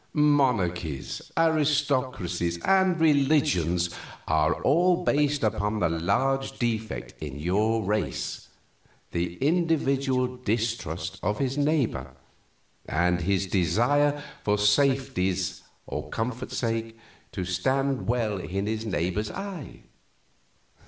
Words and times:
"Monarchies, 0.13 1.31
aristocracies, 1.37 2.57
and 2.65 2.99
religions 2.99 3.91
are 4.27 4.55
all 4.63 5.03
based 5.03 5.43
upon 5.43 5.77
that 5.79 5.91
large 5.91 6.57
defect 6.57 7.13
in 7.21 7.37
your 7.37 7.83
race 7.83 8.49
the 9.11 9.35
individual's 9.35 10.43
distrust 10.43 11.19
of 11.21 11.37
his 11.37 11.55
neighbor, 11.55 12.15
and 12.87 13.21
his 13.21 13.45
desire, 13.45 14.23
for 14.43 14.57
safety's 14.57 15.61
or 15.85 16.09
comfort's 16.09 16.57
sake, 16.57 16.97
to 17.31 17.45
stand 17.45 18.07
well 18.07 18.39
in 18.39 18.65
his 18.65 18.87
neighbor's 18.87 19.29
eye. 19.29 19.83